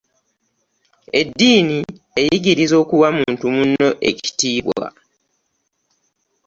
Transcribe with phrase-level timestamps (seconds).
[1.19, 1.79] Eddiini
[2.21, 4.87] eyigiriza okuwa muntu munno ekitiibwa.